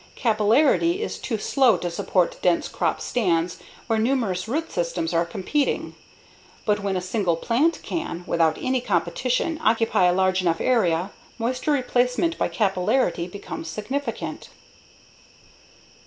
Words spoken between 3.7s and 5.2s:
where numerous root systems